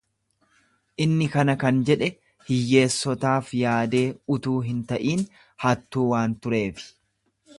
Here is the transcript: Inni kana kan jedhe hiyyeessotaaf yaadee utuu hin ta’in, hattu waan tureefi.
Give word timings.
Inni 1.03 1.25
kana 1.33 1.53
kan 1.63 1.81
jedhe 1.89 2.07
hiyyeessotaaf 2.47 3.53
yaadee 3.59 4.03
utuu 4.39 4.57
hin 4.69 4.81
ta’in, 4.93 5.23
hattu 5.67 6.09
waan 6.15 6.37
tureefi. 6.47 6.91